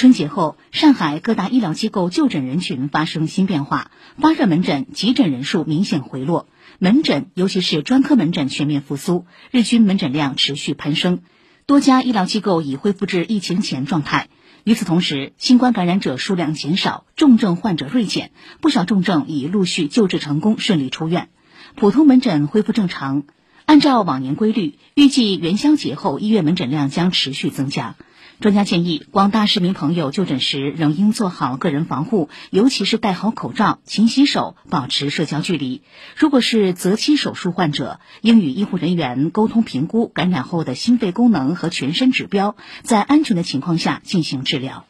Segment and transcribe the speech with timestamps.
[0.00, 11.18] 春节后，上海各大医疗机构就诊人群发生新变化，发热门诊、急诊人数明显回落，门诊尤其是专科门诊全面复苏，日均门诊量持续攀升，
[11.66, 14.30] 多家医疗机构已恢复至疫情前状态。
[14.64, 18.30] 与此同时，新冠感染者数量减少，重症患者锐减，
[18.62, 21.28] 不少重症已陆续救治成功，顺利出院，
[21.76, 23.24] 普通门诊恢复正常。
[23.66, 27.96] 按照往年规律，预计元宵节后医院门诊量将持续增加。
[28.40, 35.82] 专家建议，广大市民朋友就诊时仍应做好个人防护，尤其是戴好口罩、勤洗手、保持社交距离。
[36.16, 44.86] 如果是择期手术患者，应与医护人员沟通评估感染后的心肺功能和全身指标，在安全的情况下进行治疗。